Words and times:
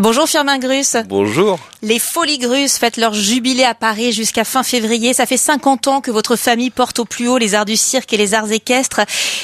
Bonjour 0.00 0.26
Firmin 0.26 0.58
Grus. 0.58 0.96
Bonjour. 1.08 1.60
Les 1.82 1.98
Folies 1.98 2.38
Grus 2.38 2.78
fêtent 2.78 2.96
leur 2.96 3.12
jubilé 3.12 3.64
à 3.64 3.74
Paris 3.74 4.12
jusqu'à 4.12 4.44
fin 4.44 4.62
février. 4.62 5.12
Ça 5.12 5.26
fait 5.26 5.36
50 5.36 5.88
ans 5.88 6.00
que 6.00 6.10
votre 6.10 6.36
famille 6.36 6.70
porte 6.70 7.00
au 7.00 7.04
plus 7.04 7.28
haut 7.28 7.36
les 7.36 7.54
arts 7.54 7.66
du 7.66 7.76
cirque 7.76 8.10
et 8.14 8.16
les 8.16 8.32
arts 8.32 8.50
équestres. 8.50 9.00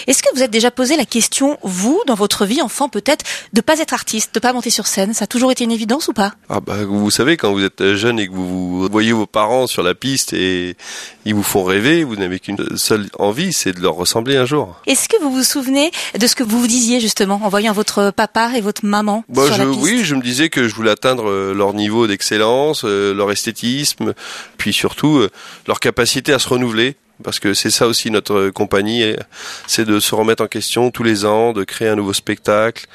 Est-ce 0.07 0.23
que 0.23 0.35
vous 0.35 0.43
êtes 0.43 0.51
déjà 0.51 0.71
posé 0.71 0.97
la 0.97 1.05
question, 1.05 1.59
vous, 1.63 2.01
dans 2.07 2.15
votre 2.15 2.47
vie 2.47 2.63
enfant 2.63 2.89
peut-être, 2.89 3.23
de 3.53 3.61
pas 3.61 3.81
être 3.81 3.93
artiste, 3.93 4.35
de 4.35 4.41
pas 4.41 4.55
monter 4.55 4.71
sur 4.71 4.87
scène? 4.87 5.13
Ça 5.13 5.25
a 5.25 5.27
toujours 5.27 5.53
été 5.53 5.65
une 5.65 5.73
évidence 5.73 6.09
ou 6.09 6.15
pas? 6.15 6.33
Ah 6.49 6.61
bah 6.61 6.85
vous 6.87 7.11
savez, 7.11 7.37
quand 7.37 7.53
vous 7.53 7.63
êtes 7.63 7.95
jeune 7.95 8.19
et 8.19 8.27
que 8.27 8.33
vous 8.33 8.89
voyez 8.89 9.13
vos 9.13 9.27
parents 9.27 9.67
sur 9.67 9.83
la 9.83 9.95
piste 9.95 10.33
et 10.33 10.75
ils 11.27 11.35
vous 11.35 11.43
font 11.43 11.65
rêver, 11.65 12.03
vous 12.03 12.17
n'avez 12.17 12.39
qu'une 12.39 12.79
seule 12.79 13.09
envie, 13.19 13.53
c'est 13.53 13.73
de 13.73 13.81
leur 13.81 13.95
ressembler 13.95 14.39
un 14.39 14.47
jour. 14.47 14.75
Est-ce 14.87 15.11
que 15.11 15.21
vous 15.21 15.31
vous 15.31 15.43
souvenez 15.43 15.91
de 16.19 16.27
ce 16.27 16.35
que 16.35 16.45
vous 16.45 16.61
vous 16.61 16.67
disiez 16.67 17.01
justement 17.01 17.41
en 17.45 17.49
voyant 17.51 17.75
votre 17.75 18.11
papa 18.11 18.53
et 18.57 18.63
votre 18.63 18.87
maman 18.87 19.23
bah, 19.29 19.45
sur 19.45 19.55
je, 19.55 19.63
la 19.63 19.69
piste? 19.71 19.83
Oui, 19.83 20.05
je 20.05 20.15
me 20.15 20.23
disais 20.23 20.46
que 20.49 20.69
je 20.69 20.75
voulais 20.75 20.91
atteindre 20.91 21.31
euh, 21.31 21.55
leur 21.55 21.75
niveau 21.75 22.07
d'excellence, 22.07 22.85
euh, 22.85 23.15
leur 23.15 23.31
esthétisme, 23.31 24.15
puis 24.59 24.73
surtout 24.73 25.19
euh, 25.19 25.31
leur 25.67 25.81
capacité 25.81 26.33
à 26.33 26.39
se 26.39 26.49
renouveler 26.49 26.97
parce 27.23 27.41
que 27.41 27.55
c'est 27.55 27.71
ça 27.71 27.87
aussi 27.87 28.11
notre 28.11 28.51
compagnie, 28.51 29.15
c'est 29.67 29.85
de 29.85 30.01
se 30.01 30.15
remettre 30.15 30.43
en 30.43 30.47
question 30.47 30.91
tous 30.91 31.03
les 31.03 31.25
ans, 31.25 31.53
de 31.53 31.65
créer 31.65 31.89
un 31.89 31.97
nouveau 31.97 32.13
spectacle. 32.13 32.87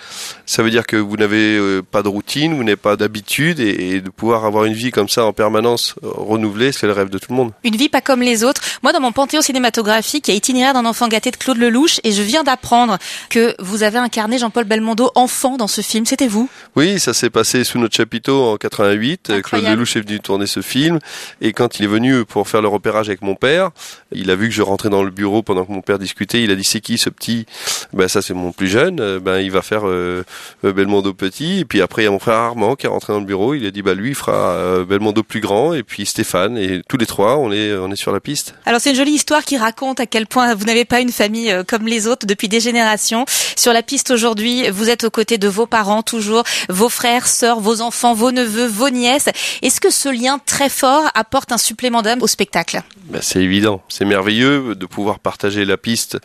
Ça 0.45 0.63
veut 0.63 0.69
dire 0.69 0.85
que 0.85 0.95
vous 0.95 1.17
n'avez 1.17 1.57
euh, 1.57 1.81
pas 1.81 2.03
de 2.03 2.07
routine, 2.07 2.53
vous 2.53 2.63
n'avez 2.63 2.75
pas 2.75 2.95
d'habitude 2.95 3.59
et, 3.59 4.01
de 4.01 4.09
pouvoir 4.09 4.45
avoir 4.45 4.65
une 4.65 4.73
vie 4.73 4.91
comme 4.91 5.09
ça 5.09 5.25
en 5.25 5.33
permanence 5.33 5.95
euh, 6.03 6.09
renouvelée, 6.11 6.71
c'est 6.71 6.87
le 6.87 6.93
rêve 6.93 7.09
de 7.09 7.17
tout 7.17 7.27
le 7.29 7.35
monde. 7.35 7.51
Une 7.63 7.75
vie 7.75 7.89
pas 7.89 8.01
comme 8.01 8.21
les 8.21 8.43
autres. 8.43 8.61
Moi, 8.83 8.93
dans 8.93 8.99
mon 8.99 9.11
panthéon 9.11 9.41
cinématographique, 9.41 10.27
il 10.27 10.31
y 10.31 10.33
a 10.33 10.37
Itinéraire 10.37 10.73
d'un 10.73 10.85
enfant 10.85 11.07
gâté 11.07 11.31
de 11.31 11.35
Claude 11.35 11.57
Lelouch 11.57 11.99
et 12.03 12.11
je 12.11 12.21
viens 12.21 12.43
d'apprendre 12.43 12.97
que 13.29 13.55
vous 13.59 13.83
avez 13.83 13.97
incarné 13.97 14.37
Jean-Paul 14.37 14.65
Belmondo 14.65 15.11
enfant 15.15 15.57
dans 15.57 15.67
ce 15.67 15.81
film. 15.81 16.05
C'était 16.05 16.27
vous 16.27 16.49
Oui, 16.75 16.99
ça 16.99 17.13
s'est 17.13 17.29
passé 17.29 17.63
sous 17.63 17.79
notre 17.79 17.95
chapiteau 17.95 18.43
en 18.43 18.57
88. 18.57 19.29
Incroyable. 19.29 19.43
Claude 19.43 19.65
Lelouch 19.65 19.95
est 19.95 20.07
venu 20.07 20.19
tourner 20.19 20.47
ce 20.47 20.61
film 20.61 20.99
et 21.41 21.53
quand 21.53 21.79
il 21.79 21.85
est 21.85 21.87
venu 21.89 22.25
pour 22.25 22.47
faire 22.47 22.61
le 22.61 22.67
repérage 22.67 23.09
avec 23.09 23.21
mon 23.21 23.35
père, 23.35 23.71
il 24.11 24.29
a 24.31 24.35
vu 24.35 24.49
que 24.49 24.53
je 24.53 24.61
rentrais 24.61 24.89
dans 24.89 25.03
le 25.03 25.11
bureau 25.11 25.41
pendant 25.41 25.65
que 25.65 25.71
mon 25.71 25.81
père 25.81 25.99
discutait. 25.99 26.43
Il 26.43 26.51
a 26.51 26.55
dit 26.55 26.63
c'est 26.63 26.81
qui 26.81 26.97
ce 26.97 27.09
petit? 27.09 27.45
Ben 27.93 28.07
ça 28.07 28.21
c'est 28.21 28.33
mon 28.33 28.51
plus 28.51 28.67
jeune. 28.67 28.99
Euh, 28.99 29.19
ben 29.19 29.39
il 29.39 29.51
va 29.51 29.61
faire 29.61 29.87
euh, 29.87 30.23
euh, 30.63 30.73
Belmondo 30.73 31.13
petit. 31.13 31.59
Et 31.59 31.65
puis 31.65 31.81
après 31.81 32.03
il 32.03 32.05
y 32.05 32.07
a 32.07 32.11
mon 32.11 32.19
frère 32.19 32.35
Armand 32.35 32.75
qui 32.75 32.85
est 32.85 32.89
rentré 32.89 33.13
dans 33.13 33.19
le 33.19 33.25
bureau. 33.25 33.53
Il 33.53 33.65
a 33.65 33.71
dit 33.71 33.81
bah 33.81 33.93
lui 33.93 34.09
il 34.09 34.15
fera 34.15 34.51
euh, 34.51 34.85
Belmondo 34.85 35.23
plus 35.23 35.39
grand. 35.39 35.73
Et 35.73 35.83
puis 35.83 36.05
Stéphane 36.05 36.57
et 36.57 36.81
tous 36.87 36.97
les 36.97 37.05
trois 37.05 37.37
on 37.37 37.51
est 37.51 37.73
on 37.73 37.91
est 37.91 37.95
sur 37.95 38.11
la 38.11 38.19
piste. 38.19 38.55
Alors 38.65 38.81
c'est 38.81 38.91
une 38.91 38.95
jolie 38.95 39.13
histoire 39.13 39.43
qui 39.43 39.57
raconte 39.57 39.99
à 39.99 40.05
quel 40.05 40.27
point 40.27 40.53
vous 40.55 40.65
n'avez 40.65 40.85
pas 40.85 40.99
une 40.99 41.11
famille 41.11 41.53
comme 41.67 41.87
les 41.87 42.07
autres 42.07 42.25
depuis 42.25 42.47
des 42.47 42.59
générations. 42.59 43.25
Sur 43.55 43.73
la 43.73 43.83
piste 43.83 44.11
aujourd'hui, 44.11 44.69
vous 44.69 44.89
êtes 44.89 45.03
aux 45.03 45.09
côtés 45.09 45.37
de 45.37 45.47
vos 45.47 45.65
parents 45.65 46.03
toujours, 46.03 46.43
vos 46.69 46.89
frères, 46.89 47.27
sœurs, 47.27 47.59
vos 47.59 47.81
enfants, 47.81 48.13
vos 48.13 48.31
neveux, 48.31 48.67
vos 48.67 48.89
nièces. 48.89 49.29
Est-ce 49.61 49.79
que 49.79 49.89
ce 49.89 50.09
lien 50.09 50.39
très 50.45 50.69
fort 50.69 51.03
apporte 51.13 51.51
un 51.51 51.57
supplément 51.57 52.01
d'âme 52.01 52.21
au 52.21 52.27
spectacle? 52.27 52.81
Ben, 53.05 53.21
c'est 53.21 53.41
évident, 53.41 53.81
c'est 54.01 54.05
merveilleux 54.05 54.73
de 54.73 54.85
pouvoir 54.87 55.19
partager 55.19 55.63
la 55.63 55.77
piste 55.77 56.17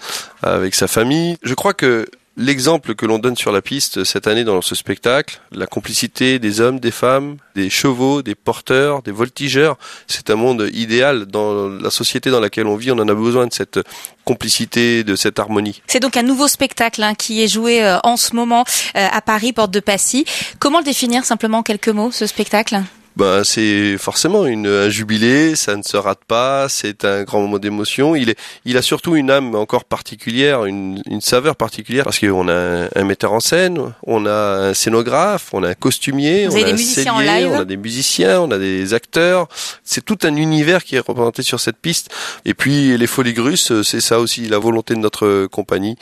avec 0.42 0.74
sa 0.74 0.88
famille. 0.88 1.36
Je 1.42 1.52
crois 1.52 1.74
que 1.74 2.08
l'exemple 2.38 2.94
que 2.94 3.04
l'on 3.04 3.18
donne 3.18 3.36
sur 3.36 3.52
la 3.52 3.60
piste 3.60 4.02
cette 4.04 4.26
année 4.26 4.44
dans 4.44 4.62
ce 4.62 4.74
spectacle, 4.74 5.42
la 5.52 5.66
complicité 5.66 6.38
des 6.38 6.62
hommes, 6.62 6.80
des 6.80 6.90
femmes, 6.90 7.36
des 7.54 7.68
chevaux, 7.68 8.22
des 8.22 8.34
porteurs, 8.34 9.02
des 9.02 9.10
voltigeurs, 9.10 9.76
c'est 10.06 10.30
un 10.30 10.36
monde 10.36 10.70
idéal 10.72 11.26
dans 11.26 11.68
la 11.68 11.90
société 11.90 12.30
dans 12.30 12.40
laquelle 12.40 12.66
on 12.66 12.76
vit. 12.76 12.92
On 12.92 12.98
en 12.98 13.08
a 13.10 13.14
besoin 13.14 13.46
de 13.46 13.52
cette 13.52 13.78
complicité, 14.24 15.04
de 15.04 15.14
cette 15.14 15.38
harmonie. 15.38 15.82
C'est 15.86 16.00
donc 16.00 16.16
un 16.16 16.22
nouveau 16.22 16.48
spectacle 16.48 17.02
hein, 17.02 17.14
qui 17.14 17.42
est 17.42 17.48
joué 17.48 17.84
euh, 17.84 17.98
en 18.04 18.16
ce 18.16 18.34
moment 18.34 18.64
euh, 18.96 19.06
à 19.12 19.20
Paris, 19.20 19.52
porte 19.52 19.70
de 19.70 19.80
Passy. 19.80 20.24
Comment 20.60 20.78
le 20.78 20.84
définir 20.86 21.26
simplement 21.26 21.58
en 21.58 21.62
quelques 21.62 21.90
mots, 21.90 22.10
ce 22.10 22.26
spectacle? 22.26 22.80
Ben, 23.16 23.44
c'est 23.44 23.96
forcément 23.96 24.44
une, 24.44 24.66
un 24.66 24.90
jubilé, 24.90 25.56
ça 25.56 25.74
ne 25.74 25.82
se 25.82 25.96
rate 25.96 26.20
pas, 26.28 26.68
c'est 26.68 27.06
un 27.06 27.24
grand 27.24 27.40
moment 27.40 27.58
d'émotion. 27.58 28.14
Il 28.14 28.28
est, 28.28 28.38
il 28.66 28.76
a 28.76 28.82
surtout 28.82 29.16
une 29.16 29.30
âme 29.30 29.54
encore 29.54 29.84
particulière, 29.84 30.66
une, 30.66 31.02
une 31.06 31.22
saveur 31.22 31.56
particulière, 31.56 32.04
parce 32.04 32.18
qu'on 32.18 32.48
a 32.48 32.54
un, 32.54 32.88
un 32.94 33.04
metteur 33.04 33.32
en 33.32 33.40
scène, 33.40 33.78
on 34.06 34.26
a 34.26 34.68
un 34.68 34.74
scénographe, 34.74 35.48
on 35.54 35.62
a 35.62 35.70
un 35.70 35.74
costumier, 35.74 36.46
Vous 36.46 36.56
on 36.56 36.60
a 36.60 36.64
des 36.64 36.70
un 36.72 36.72
musiciens 36.72 37.12
en 37.14 37.18
cellier, 37.18 37.44
live 37.44 37.52
on 37.52 37.60
a 37.60 37.64
des 37.64 37.76
musiciens, 37.78 38.40
on 38.42 38.50
a 38.50 38.58
des 38.58 38.92
acteurs. 38.92 39.48
C'est 39.82 40.04
tout 40.04 40.18
un 40.24 40.36
univers 40.36 40.84
qui 40.84 40.96
est 40.96 41.00
représenté 41.00 41.42
sur 41.42 41.58
cette 41.58 41.78
piste. 41.78 42.10
Et 42.44 42.52
puis 42.52 42.98
les 42.98 43.06
Folies 43.06 43.32
Grusses, 43.32 43.80
c'est 43.82 44.02
ça 44.02 44.20
aussi 44.20 44.42
la 44.42 44.58
volonté 44.58 44.94
de 44.94 45.00
notre 45.00 45.46
compagnie, 45.46 45.96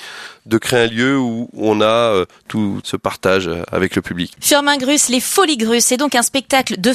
de 0.47 0.59
créer 0.59 0.81
un 0.81 0.87
lieu 0.89 1.19
où 1.19 1.49
on 1.57 1.81
a 1.81 1.85
euh, 1.85 2.25
tout 2.49 2.81
ce 2.83 2.97
partage 2.97 3.49
avec 3.71 3.95
le 3.95 4.03
public. 4.03 4.33
Firmin 4.41 4.77
Grus, 4.79 5.09
les 5.09 5.21
Folies 5.21 5.57
Grus, 5.57 5.85
c'est 5.85 5.97
donc 5.97 6.17
un 6.17 6.23
spectacle 6.23 6.81
de 6.81 6.93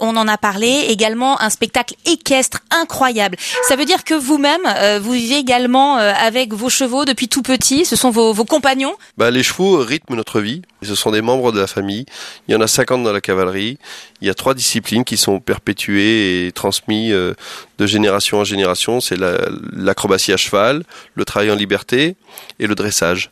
on 0.00 0.16
en 0.16 0.28
a 0.28 0.38
parlé, 0.38 0.86
également 0.88 1.40
un 1.40 1.50
spectacle 1.50 1.94
équestre 2.06 2.60
incroyable. 2.70 3.36
Ça 3.66 3.76
veut 3.76 3.84
dire 3.84 4.04
que 4.04 4.14
vous-même, 4.14 4.60
euh, 4.66 5.00
vous 5.02 5.12
vivez 5.12 5.36
également 5.36 5.98
euh, 5.98 6.12
avec 6.16 6.52
vos 6.52 6.68
chevaux 6.68 7.04
depuis 7.04 7.28
tout 7.28 7.42
petit, 7.42 7.84
ce 7.84 7.96
sont 7.96 8.10
vos, 8.10 8.34
compagnons 8.44 8.94
Bah, 9.16 9.30
les 9.30 9.42
chevaux 9.42 9.78
rythment 9.78 10.16
notre 10.16 10.40
vie. 10.40 10.62
Ce 10.82 10.94
sont 10.94 11.10
des 11.10 11.22
membres 11.22 11.50
de 11.50 11.58
la 11.60 11.66
famille. 11.66 12.06
Il 12.46 12.52
y 12.52 12.56
en 12.56 12.60
a 12.60 12.68
50 12.68 13.02
dans 13.02 13.12
la 13.12 13.20
cavalerie. 13.20 13.78
Il 14.20 14.26
y 14.28 14.30
a 14.30 14.34
trois 14.34 14.54
disciplines 14.54 15.04
qui 15.04 15.16
sont 15.16 15.40
perpétuées 15.40 16.46
et 16.46 16.52
transmises 16.52 17.12
euh, 17.12 17.34
de 17.78 17.86
génération 17.86 18.38
en 18.38 18.44
génération. 18.44 19.00
C'est 19.00 19.16
la- 19.16 19.38
l'acrobatie 19.72 20.32
à 20.32 20.36
cheval, 20.36 20.84
le 21.14 21.24
travail 21.24 21.50
en 21.50 21.56
liberté 21.56 22.14
et 22.60 22.66
le 22.68 22.74
dressage. 22.76 23.30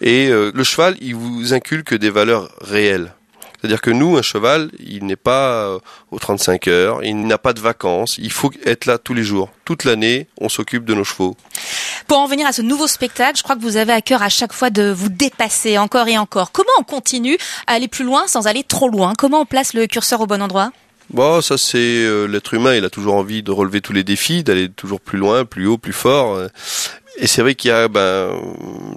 Et 0.00 0.28
le 0.28 0.64
cheval, 0.64 0.96
il 1.00 1.14
vous 1.16 1.52
inculque 1.54 1.94
des 1.94 2.10
valeurs 2.10 2.50
réelles. 2.60 3.12
C'est-à-dire 3.64 3.80
que 3.80 3.90
nous, 3.90 4.18
un 4.18 4.20
cheval, 4.20 4.70
il 4.78 5.06
n'est 5.06 5.16
pas 5.16 5.64
euh, 5.64 5.78
aux 6.10 6.18
35 6.18 6.68
heures, 6.68 7.02
il 7.02 7.26
n'a 7.26 7.38
pas 7.38 7.54
de 7.54 7.60
vacances, 7.60 8.16
il 8.18 8.30
faut 8.30 8.50
être 8.66 8.84
là 8.84 8.98
tous 8.98 9.14
les 9.14 9.22
jours. 9.22 9.48
Toute 9.64 9.84
l'année, 9.84 10.26
on 10.38 10.50
s'occupe 10.50 10.84
de 10.84 10.92
nos 10.92 11.02
chevaux. 11.02 11.34
Pour 12.06 12.18
en 12.18 12.26
venir 12.26 12.46
à 12.46 12.52
ce 12.52 12.60
nouveau 12.60 12.86
spectacle, 12.86 13.38
je 13.38 13.42
crois 13.42 13.56
que 13.56 13.62
vous 13.62 13.78
avez 13.78 13.94
à 13.94 14.02
cœur 14.02 14.20
à 14.20 14.28
chaque 14.28 14.52
fois 14.52 14.68
de 14.68 14.90
vous 14.90 15.08
dépasser 15.08 15.78
encore 15.78 16.08
et 16.08 16.18
encore. 16.18 16.52
Comment 16.52 16.68
on 16.78 16.82
continue 16.82 17.38
à 17.66 17.72
aller 17.72 17.88
plus 17.88 18.04
loin 18.04 18.26
sans 18.26 18.46
aller 18.46 18.64
trop 18.64 18.90
loin? 18.90 19.14
Comment 19.16 19.40
on 19.40 19.46
place 19.46 19.72
le 19.72 19.86
curseur 19.86 20.20
au 20.20 20.26
bon 20.26 20.42
endroit? 20.42 20.70
Bon, 21.08 21.40
ça 21.40 21.56
c'est 21.56 21.78
euh, 21.78 22.26
l'être 22.26 22.52
humain, 22.52 22.74
il 22.74 22.84
a 22.84 22.90
toujours 22.90 23.14
envie 23.14 23.42
de 23.42 23.50
relever 23.50 23.80
tous 23.80 23.94
les 23.94 24.04
défis, 24.04 24.44
d'aller 24.44 24.68
toujours 24.68 25.00
plus 25.00 25.18
loin, 25.18 25.46
plus 25.46 25.66
haut, 25.66 25.78
plus 25.78 25.94
fort. 25.94 26.38
Et 27.16 27.26
c'est 27.26 27.42
vrai 27.42 27.54
qu'il 27.54 27.68
y 27.68 27.72
a 27.72 27.86
ben, 27.88 28.30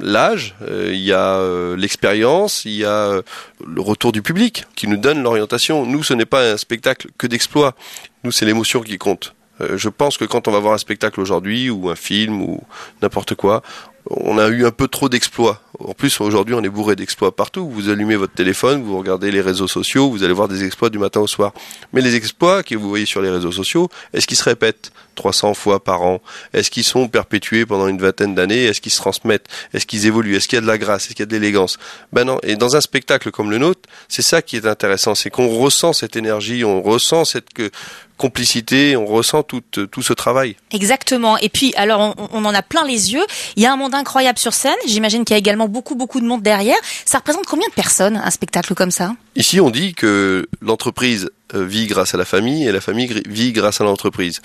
l'âge, 0.02 0.56
euh, 0.64 0.90
il 0.92 1.02
y 1.02 1.14
a 1.14 1.36
euh, 1.36 1.76
l'expérience, 1.76 2.66
il 2.66 2.74
y 2.74 2.86
a 2.86 2.90
euh, 2.90 3.22
le 3.66 3.82
retour 3.82 4.12
du 4.12 4.22
public 4.24 4.66
qui 4.76 4.88
nous 4.88 4.98
donne 4.98 5.22
l'orientation. 5.22 5.86
Nous, 5.86 6.04
ce 6.04 6.14
n'est 6.14 6.26
pas 6.26 6.54
un 6.54 6.58
spectacle 6.58 7.10
que 7.18 7.28
d'exploit. 7.28 7.76
Nous, 8.24 8.32
c'est 8.32 8.46
l'émotion 8.46 8.82
qui 8.82 8.98
compte. 8.98 9.34
Je 9.60 9.90
pense 9.90 10.18
que 10.18 10.26
quand 10.26 10.48
on 10.48 10.52
va 10.52 10.60
voir 10.60 10.76
un 10.76 10.78
spectacle 10.78 11.20
aujourd'hui 11.20 11.72
ou 11.72 11.90
un 11.90 11.96
film 11.96 12.44
ou 12.44 12.62
n'importe 13.02 13.34
quoi, 13.34 13.64
on 14.12 14.38
a 14.38 14.48
eu 14.50 14.68
un 14.68 14.72
peu 14.72 14.88
trop 14.88 15.10
d'exploits. 15.10 15.62
En 15.80 15.94
plus, 15.94 16.20
aujourd'hui, 16.22 16.56
on 16.56 16.64
est 16.64 16.70
bourré 16.70 16.96
d'exploits 16.96 17.36
partout. 17.36 17.70
Vous 17.70 17.90
allumez 17.90 18.16
votre 18.16 18.34
téléphone, 18.34 18.84
vous 18.84 18.98
regardez 18.98 19.30
les 19.32 19.42
réseaux 19.42 19.68
sociaux, 19.68 20.10
vous 20.10 20.24
allez 20.24 20.34
voir 20.34 20.48
des 20.48 20.64
exploits 20.64 20.90
du 20.90 20.98
matin 20.98 21.20
au 21.20 21.28
soir. 21.28 21.54
Mais 21.94 22.02
les 22.02 22.16
exploits 22.16 22.64
que 22.64 22.74
vous 22.76 22.90
voyez 22.90 23.06
sur 23.06 23.22
les 23.22 23.30
réseaux 23.30 23.52
sociaux, 23.52 23.88
est-ce 24.12 24.26
qu'ils 24.26 24.38
se 24.38 24.44
répètent 24.44 24.92
300 25.14 25.54
fois 25.54 25.84
par 25.84 26.02
an? 26.02 26.20
Est-ce 26.54 26.72
qu'ils 26.72 26.84
sont 26.84 27.08
perpétués 27.08 27.68
pendant 27.68 27.88
une 27.88 28.00
vingtaine 28.00 28.34
d'années? 28.34 28.64
Est-ce 28.64 28.82
qu'ils 28.82 28.92
se 28.92 28.98
transmettent? 28.98 29.46
Est-ce 29.74 29.86
qu'ils 29.86 30.08
évoluent? 30.08 30.36
Est-ce 30.36 30.48
qu'il 30.48 30.56
y 30.56 30.60
a 30.60 30.62
de 30.62 30.68
la 30.68 30.80
grâce? 30.80 31.06
Est-ce 31.06 31.14
qu'il 31.14 31.20
y 31.20 31.24
a 31.24 31.28
de 31.28 31.34
l'élégance? 31.36 31.78
Ben 32.12 32.24
non. 32.24 32.40
Et 32.42 32.56
dans 32.56 32.76
un 32.76 32.82
spectacle 32.82 33.30
comme 33.30 33.52
le 33.52 33.60
nôtre, 33.60 33.82
c'est 34.08 34.24
ça 34.24 34.42
qui 34.42 34.56
est 34.58 34.66
intéressant, 34.66 35.14
c'est 35.14 35.30
qu'on 35.30 35.48
ressent 35.48 35.94
cette 35.94 36.16
énergie, 36.16 36.66
on 36.66 36.82
ressent 36.82 37.24
cette 37.24 37.54
que- 37.54 37.70
complicité, 38.18 38.96
on 38.98 39.06
ressent 39.06 39.44
tout, 39.44 39.62
tout 39.62 40.02
ce 40.02 40.14
travail. 40.14 40.56
Exactement. 40.72 41.38
Et 41.38 41.50
puis, 41.50 41.74
alors, 41.76 42.16
on, 42.18 42.30
on 42.34 42.46
en 42.46 42.54
a 42.54 42.62
plein 42.62 42.86
les 42.86 43.14
yeux. 43.14 43.26
Il 43.56 43.64
y 43.64 43.66
a 43.66 43.74
un 43.74 43.78
monde 43.78 43.96
incroyable 43.96 44.40
sur 44.40 44.54
scène. 44.54 44.76
J'imagine 44.88 45.24
qu'il 45.24 45.34
y 45.34 45.38
a 45.38 45.40
également 45.40 45.68
beaucoup, 45.68 45.96
beaucoup 45.96 46.20
de 46.20 46.26
monde 46.26 46.42
derrière. 46.42 46.78
Ça 47.06 47.20
représente 47.20 47.46
combien 47.46 47.68
de 47.68 47.74
personnes, 47.74 48.18
un 48.18 48.32
spectacle 48.32 48.74
comme 48.76 48.92
ça? 48.92 49.14
Ici, 49.36 49.62
on 49.62 49.70
dit 49.70 49.94
que 49.94 50.48
l'entreprise 50.62 51.30
euh, 51.54 51.64
vit 51.66 51.88
grâce 51.88 52.14
à 52.14 52.18
la 52.18 52.26
famille 52.26 52.68
et 52.68 52.72
la 52.72 52.82
famille 52.82 53.22
vit 53.28 53.52
grâce 53.52 53.82
à 53.82 53.84
l'entreprise. 53.84 54.42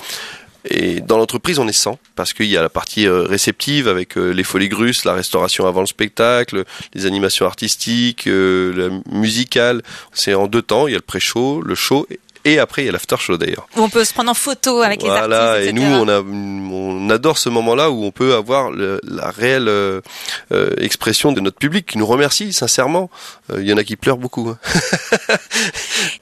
Et 0.68 1.00
dans 1.00 1.18
l'entreprise, 1.18 1.58
on 1.58 1.66
est 1.66 1.72
100 1.72 1.98
parce 2.14 2.32
qu'il 2.32 2.46
y 2.46 2.56
a 2.56 2.62
la 2.62 2.68
partie 2.68 3.06
euh, 3.06 3.22
réceptive 3.22 3.88
avec 3.88 4.16
euh, 4.16 4.30
les 4.30 4.44
folies 4.44 4.68
grusses, 4.68 5.04
la 5.04 5.12
restauration 5.12 5.66
avant 5.66 5.80
le 5.80 5.86
spectacle, 5.86 6.64
les 6.94 7.06
animations 7.06 7.46
artistiques, 7.46 8.28
euh, 8.28 8.72
la 8.76 9.12
musicale. 9.12 9.82
C'est 10.12 10.34
en 10.34 10.46
deux 10.46 10.62
temps. 10.62 10.86
Il 10.86 10.92
y 10.92 10.94
a 10.94 10.98
le 10.98 11.02
pré-show, 11.02 11.62
le 11.62 11.74
show 11.74 12.06
et 12.44 12.58
après 12.58 12.82
il 12.82 12.86
y 12.86 12.88
a 12.88 12.92
l'after 12.92 13.16
show 13.18 13.36
d'ailleurs. 13.36 13.66
Où 13.76 13.82
on 13.82 13.88
peut 13.88 14.04
se 14.04 14.12
prendre 14.12 14.30
en 14.30 14.34
photo 14.34 14.82
avec 14.82 15.00
Voilà, 15.02 15.26
les 15.28 15.34
artistes, 15.34 15.68
et 15.70 15.72
nous 15.72 15.82
on 15.82 16.08
a 16.08 16.20
on 16.20 17.10
adore 17.10 17.38
ce 17.38 17.48
moment-là 17.48 17.90
où 17.90 18.04
on 18.04 18.10
peut 18.10 18.34
avoir 18.34 18.70
le- 18.70 19.00
la 19.04 19.30
réelle 19.30 19.68
euh, 19.68 20.00
euh, 20.52 20.70
expression 20.78 21.32
de 21.32 21.40
notre 21.40 21.58
public 21.58 21.86
qui 21.86 21.98
nous 21.98 22.06
remercie 22.06 22.52
sincèrement. 22.52 23.10
Euh, 23.52 23.60
Il 23.62 23.68
y 23.68 23.72
en 23.72 23.76
a 23.76 23.84
qui 23.84 23.96
pleurent 23.96 24.16
beaucoup. 24.18 24.48
hein. 24.48 24.58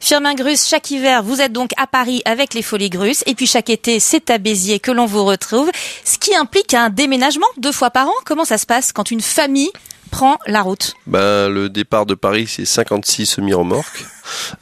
Firmin 0.01 0.35
Grus, 0.35 0.67
chaque 0.67 0.91
hiver, 0.91 1.23
vous 1.23 1.41
êtes 1.41 1.53
donc 1.53 1.71
à 1.77 1.87
Paris 1.87 2.23
avec 2.25 2.55
les 2.55 2.63
Folies 2.63 2.91
Grus, 2.91 3.23
et 3.27 3.35
puis 3.35 3.47
chaque 3.47 3.71
été, 3.71 4.01
c'est 4.01 4.31
à 4.31 4.39
Béziers 4.39 4.81
que 4.81 4.91
l'on 4.91 5.07
vous 5.07 5.25
retrouve, 5.25 5.71
ce 6.05 6.19
qui 6.19 6.35
implique 6.35 6.75
un 6.75 6.91
déménagement 6.91 7.47
deux 7.59 7.73
fois 7.73 7.91
par 7.91 8.09
an. 8.09 8.15
Comment 8.25 8.45
ça 8.45 8.59
se 8.59 8.67
passe 8.67 8.93
quand 8.93 9.11
une 9.11 9.21
famille 9.21 9.71
prend 10.11 10.39
la 10.47 10.63
route 10.63 10.95
Ben, 11.07 11.49
le 11.49 11.69
départ 11.69 12.07
de 12.07 12.15
Paris, 12.15 12.47
c'est 12.49 12.65
56 12.65 13.27
semi-remorques. 13.27 14.05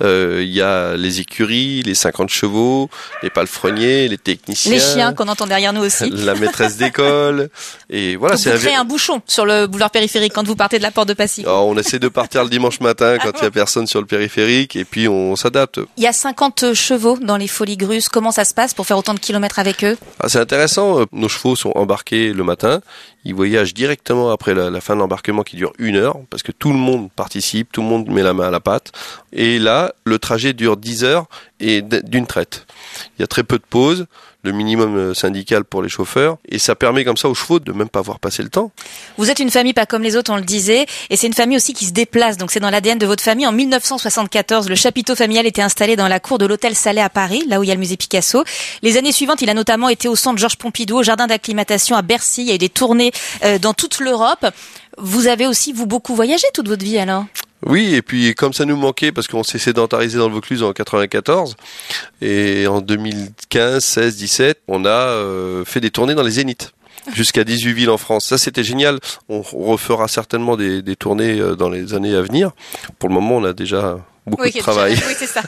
Euh, 0.03 0.43
il 0.43 0.50
y 0.50 0.62
a 0.62 0.97
les 0.97 1.21
écuries, 1.21 1.83
les 1.83 1.95
50 1.95 2.29
chevaux, 2.29 2.89
les 3.23 3.31
palefreniers, 3.31 4.09
les 4.09 4.19
techniciens. 4.19 4.73
Les 4.73 4.81
chiens 4.81 5.12
qu'on 5.12 5.29
entend 5.29 5.47
derrière 5.47 5.73
nous 5.73 5.83
aussi. 5.83 6.11
La 6.11 6.35
maîtresse 6.35 6.77
d'école. 6.77 7.50
Et 7.91 8.17
voilà, 8.17 8.37
c'est 8.37 8.53
un... 8.53 8.56
créez 8.56 8.75
un 8.75 8.85
bouchon 8.85 9.21
sur 9.27 9.45
le 9.45 9.67
boulevard 9.67 9.91
périphérique 9.91 10.33
quand 10.35 10.47
vous 10.47 10.56
partez 10.56 10.79
de 10.79 10.83
la 10.83 10.91
porte 10.91 11.09
de 11.09 11.15
Passy. 11.15 11.45
Oh, 11.47 11.67
on 11.69 11.77
essaie 11.77 11.99
de 11.99 12.09
partir 12.09 12.44
le 12.44 12.51
dimanche 12.51 12.81
matin 12.81 13.19
quand 13.23 13.33
il 13.41 13.44
y 13.44 13.47
a 13.47 13.51
personne 13.51 13.87
sur 13.87 14.01
le 14.01 14.06
périphérique 14.06 14.77
et 14.77 14.85
puis 14.85 15.09
on 15.09 15.37
s'adapte. 15.37 15.81
Il 15.97 16.03
y 16.03 16.06
a 16.06 16.12
50 16.12 16.75
chevaux 16.75 17.19
dans 17.21 17.37
les 17.37 17.49
Folies 17.49 17.77
Grusses. 17.77 18.09
Comment 18.09 18.33
ça 18.33 18.44
se 18.44 18.55
passe 18.55 18.75
pour 18.75 18.87
faire 18.87 18.99
autant 18.99 19.15
de 19.15 19.21
kilomètres 19.21 19.59
avec 19.59 19.85
eux? 19.85 19.97
Ah, 20.21 20.29
C'est 20.29 20.41
intéressant. 20.41 21.05
Nos 21.12 21.29
chevaux 21.29 21.56
sont 21.56 21.73
embarqués 21.75 22.33
le 22.33 22.44
matin. 22.44 22.81
Ils 23.25 23.35
voyagent 23.35 23.75
directement 23.75 24.31
après 24.31 24.55
la, 24.55 24.81
fin 24.81 24.94
de 24.94 25.01
l'embarquement 25.01 25.38
qui 25.44 25.56
dure 25.56 25.73
une 25.79 25.96
heure 25.96 26.19
parce 26.31 26.43
que 26.43 26.52
tout 26.52 26.73
le 26.73 26.79
monde 26.79 27.11
participe, 27.11 27.73
tout 27.73 27.82
le 27.82 27.88
monde 27.88 28.08
met 28.08 28.23
la 28.23 28.35
main 28.35 28.49
à 28.49 28.50
la 28.50 28.61
pâte. 28.61 28.93
Et 29.32 29.58
là, 29.58 29.93
le 30.05 30.19
trajet 30.19 30.52
dure 30.52 30.76
10 30.76 31.05
heures 31.05 31.26
et 31.61 31.82
d'une 31.82 32.26
traite. 32.26 32.67
Il 33.19 33.23
y 33.23 33.25
a 33.25 33.26
très 33.26 33.43
peu 33.43 33.58
de 33.58 33.64
pauses 33.69 34.06
le 34.44 34.52
minimum 34.52 34.96
euh, 34.96 35.14
syndical 35.14 35.64
pour 35.64 35.82
les 35.82 35.88
chauffeurs, 35.88 36.38
et 36.49 36.58
ça 36.58 36.76
permet 36.76 37.05
comme 37.05 37.17
ça 37.17 37.29
aux 37.29 37.35
chevaux 37.35 37.58
de 37.58 37.73
même 37.73 37.88
pas 37.88 38.00
voir 38.00 38.20
passer 38.20 38.43
le 38.43 38.49
temps. 38.49 38.70
Vous 39.17 39.31
êtes 39.31 39.40
une 39.40 39.50
famille 39.50 39.73
pas 39.73 39.85
comme 39.87 40.02
les 40.02 40.17
autres, 40.17 40.32
on 40.32 40.37
le 40.37 40.43
disait, 40.43 40.87
et 41.11 41.17
c'est 41.17 41.26
une 41.26 41.35
famille 41.35 41.56
aussi 41.56 41.75
qui 41.75 41.87
se 41.87 41.93
déplace, 41.93 42.37
donc 42.37 42.52
c'est 42.52 42.61
dans 42.61 42.70
l'ADN 42.70 42.99
de 42.99 43.06
votre 43.06 43.23
famille. 43.23 43.46
En 43.46 43.52
1974, 43.52 44.69
le 44.69 44.76
chapiteau 44.76 45.17
familial 45.17 45.46
était 45.46 45.62
installé 45.62 45.96
dans 45.96 46.06
la 46.06 46.20
cour 46.20 46.38
de 46.38 46.46
l'hôtel 46.46 46.76
Salé 46.76 47.00
à 47.00 47.11
Paris, 47.11 47.44
là 47.49 47.58
où 47.58 47.64
il 47.64 47.69
y 47.69 47.73
a 47.73 47.75
le 47.75 47.81
musée 47.81 47.96
Picasso. 47.96 48.44
Les 48.82 48.96
années 48.96 49.12
suivantes, 49.12 49.43
il 49.43 49.50
a 49.50 49.55
notamment 49.55 49.88
été 49.88 50.08
au 50.08 50.14
centre 50.14 50.38
Georges 50.38 50.56
Pompidou, 50.56 50.99
au 50.99 51.02
jardin 51.02 51.26
d'acclimatation 51.26 51.96
à 51.96 52.02
Bercy, 52.02 52.43
il 52.43 52.49
y 52.49 52.52
a 52.52 52.55
eu 52.55 52.58
des 52.58 52.69
tournées 52.69 53.12
euh, 53.44 53.58
dans 53.58 53.75
toute 53.75 53.99
l'Europe. 53.99 54.46
Vous 54.99 55.27
avez 55.27 55.47
aussi, 55.47 55.73
vous, 55.73 55.87
beaucoup 55.87 56.15
voyagé 56.15 56.47
toute 56.55 56.69
votre 56.69 56.85
vie 56.85 56.99
alors 56.99 57.25
oui, 57.67 57.95
et 57.95 58.03
puis 58.03 58.37
comme 58.37 58.53
ça 58.53 58.65
nous 58.65 58.77
manquait, 58.77 59.11
parce 59.11 59.27
qu'on 59.27 59.43
s'est 59.43 59.59
sédentarisé 59.59 60.17
dans 60.17 60.29
le 60.29 60.35
Vaucluse 60.35 60.62
en 60.62 60.73
94, 60.73 61.56
et 62.23 62.69
en 62.69 62.81
2015, 62.81 63.85
16, 63.85 64.17
17, 64.17 64.61
on 64.69 64.85
a 64.85 64.89
euh, 64.89 65.65
fait 65.65 65.81
des 65.81 65.91
tournées 65.91 66.15
dans 66.15 66.23
les 66.23 66.31
Zéniths 66.31 66.73
jusqu'à 67.15 67.45
18 67.45 67.73
villes 67.73 67.91
en 67.91 67.99
France. 67.99 68.27
Ça, 68.27 68.39
c'était 68.39 68.62
génial. 68.62 68.99
On 69.29 69.43
refera 69.43 70.09
certainement 70.09 70.56
des, 70.56 70.83
tournées 70.97 71.41
euh, 71.41 71.56
dans 71.56 71.69
les 71.69 71.94
années 71.94 72.15
à 72.15 72.23
venir. 72.23 72.53
Pour 72.99 73.09
le 73.09 73.15
moment, 73.15 73.39
on 73.39 73.44
a 73.44 73.53
déjà 73.53 73.99
beaucoup 74.29 74.45
de 74.49 74.59
travail. 74.59 74.99
Oui, 75.09 75.15
c'est 75.17 75.27
ça. 75.27 75.43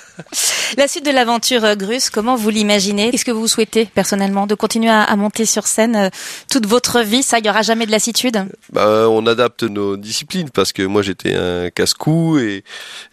La 0.76 0.88
suite 0.88 1.04
de 1.04 1.10
l'aventure 1.10 1.64
euh, 1.64 1.74
Grus, 1.74 2.10
comment 2.10 2.36
vous 2.36 2.50
l'imaginez? 2.50 3.10
Qu'est-ce 3.10 3.24
que 3.24 3.30
vous 3.30 3.48
souhaitez 3.48 3.86
personnellement 3.86 4.46
De 4.46 4.54
continuer 4.54 4.90
à, 4.90 5.14
monter 5.16 5.44
sur 5.44 5.66
scène 5.66 5.96
euh, 5.96 6.08
toute 6.50 6.66
votre 6.66 7.00
vie? 7.00 7.22
Ça, 7.22 7.38
il 7.38 7.42
n'y 7.42 7.50
aura 7.50 7.62
jamais 7.62 7.86
de 7.86 7.90
lassitude? 7.90 8.44
Bah, 8.72 9.08
On 9.08 9.26
adapte 9.26 9.64
nos 9.64 9.96
disciplines 9.96 10.50
parce 10.50 10.72
que 10.72 10.82
moi 10.82 11.02
j'étais 11.02 11.34
un 11.34 11.70
casse-cou 11.70 12.38
et 12.38 12.64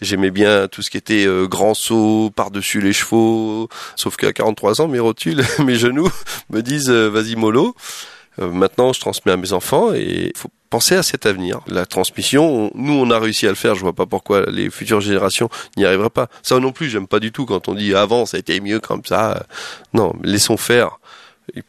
j'aimais 0.02 0.32
bien 0.32 0.68
tout 0.68 0.82
ce 0.82 0.90
qui 0.90 0.98
était 0.98 1.26
euh, 1.26 1.48
grand 1.48 1.74
saut, 1.74 2.32
par-dessus 2.36 2.82
les 2.82 2.94
chevaux. 2.94 3.70
Sauf 3.96 4.16
qu'à 4.18 4.34
43 4.34 4.82
ans, 4.82 4.88
mes 4.88 5.00
rotules, 5.00 5.44
mes 5.60 5.76
genoux 5.76 6.10
me 6.50 6.62
disent 6.62 6.90
vas-y 6.90 7.36
mollo. 7.36 7.76
maintenant, 8.38 8.94
je 8.94 9.00
transmets 9.00 9.32
à 9.32 9.38
mes 9.38 9.54
enfants 9.54 9.94
et 9.94 10.32
il 10.34 10.38
faut 10.38 10.50
penser 10.70 10.96
à 10.96 11.04
cet 11.04 11.26
avenir. 11.26 11.62
La 11.68 11.86
transmission, 11.86 12.72
nous 12.76 12.94
on 12.94 13.10
a 13.12 13.20
réussi 13.20 13.46
à 13.48 13.50
le 13.50 13.56
faire, 13.56 13.76
je 13.76 13.82
vois 13.82 13.94
pas 13.94 14.06
pourquoi 14.06 14.46
les 14.48 14.70
futures 14.70 15.02
générations 15.02 15.50
n'y 15.76 15.86
arriveraient 15.86 16.10
pas. 16.10 16.28
Ça 16.44 16.60
non 16.60 16.72
plus, 16.72 16.90
j'aime 16.90 17.08
pas 17.08 17.20
du 17.20 17.32
tout 17.32 17.46
quand 17.46 17.68
on 17.68 17.76
dit 17.76 17.94
avant 17.94 18.26
ça 18.26 18.38
a 18.38 18.40
été 18.40 18.60
mieux 18.60 18.80
comme 18.80 19.02
ça. 19.06 19.46
Non, 19.94 20.14
laissons 20.24 20.58
faire. 20.58 21.00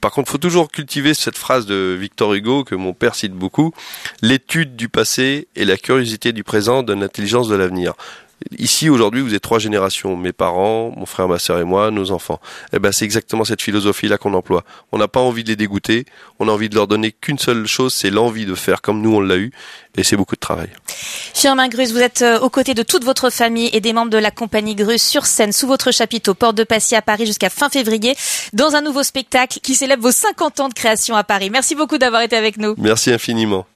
Par 0.01 0.11
contre, 0.11 0.31
faut 0.31 0.39
toujours 0.39 0.71
cultiver 0.71 1.15
cette 1.15 1.39
phrase 1.39 1.67
de 1.67 1.97
Victor 1.99 2.35
Hugo 2.35 2.65
que 2.65 2.75
mon 2.75 2.95
père 2.95 3.15
cite 3.15 3.33
beaucoup 3.33 3.73
l'étude 4.23 4.75
du 4.77 4.89
passé 4.89 5.47
et 5.55 5.65
la 5.65 5.77
curiosité 5.77 6.33
du 6.33 6.43
présent 6.43 6.83
donnent 6.83 7.01
l'intelligence 7.01 7.49
de 7.49 7.55
l'avenir. 7.55 7.95
Ici, 8.57 8.89
aujourd'hui, 8.89 9.21
vous 9.21 9.35
êtes 9.35 9.43
trois 9.43 9.59
générations. 9.59 10.17
Mes 10.17 10.33
parents, 10.33 10.93
mon 10.97 11.07
frère, 11.07 11.29
ma 11.29 11.39
sœur 11.39 11.59
et 11.59 11.65
moi, 11.65 11.91
nos 11.91 12.13
enfants. 12.13 12.41
Eh 12.73 12.79
ben, 12.79 12.93
c'est 12.93 13.05
exactement 13.05 13.45
cette 13.45 13.61
philosophie-là 13.61 14.17
qu'on 14.17 14.33
emploie. 14.35 14.65
On 14.93 14.99
n'a 14.99 15.09
pas 15.09 15.21
envie 15.21 15.43
de 15.43 15.49
les 15.49 15.57
dégoûter. 15.57 16.07
On 16.39 16.49
a 16.49 16.53
envie 16.53 16.69
de 16.69 16.75
leur 16.75 16.87
donner 16.87 17.13
qu'une 17.13 17.39
seule 17.39 17.67
chose, 17.67 17.93
c'est 17.93 18.11
l'envie 18.11 18.47
de 18.47 18.55
faire 18.55 18.81
comme 18.81 19.03
nous 19.03 19.15
on 19.15 19.21
l'a 19.21 19.37
eu. 19.37 19.51
Et 19.97 20.05
c'est 20.05 20.17
beaucoup 20.17 20.37
de 20.37 20.41
travail. 20.41 20.69
Firmin 20.87 21.69
Grus, 21.69 21.91
vous 21.91 21.99
êtes 21.99 22.23
euh, 22.23 22.39
aux 22.39 22.51
côtés 22.51 22.75
de 22.75 22.85
toute 22.85 23.05
votre 23.05 23.31
famille 23.31 23.69
et 23.73 23.81
des 23.81 23.93
membres 23.93 24.11
de 24.11 24.19
la 24.19 24.31
compagnie 24.31 24.77
Grus 24.77 25.03
sur 25.03 25.27
scène 25.27 25.53
sous 25.53 25.67
votre 25.67 25.91
chapiteau 25.91 26.35
Porte 26.35 26.57
de 26.57 26.63
Passy 26.63 26.95
à 26.95 27.03
Paris 27.03 27.27
jusqu'à 27.27 27.51
fin 27.51 27.69
février 27.69 28.17
dans 28.53 28.77
un 28.77 28.81
nouveau 28.81 29.03
spectacle 29.03 29.59
qui 29.61 29.75
célèbre 29.75 30.03
vos 30.05 30.13
50 30.13 30.61
ans 30.61 30.69
de 30.69 30.75
création 30.75 31.17
à 31.17 31.25
Paris. 31.25 31.51
Merci 31.51 31.75
beaucoup 31.75 31.99
d'avoir 31.99 32.23
été 32.23 32.37
avec 32.37 32.59
nous. 32.59 32.75
Merci 32.79 33.11
infiniment. 33.11 33.67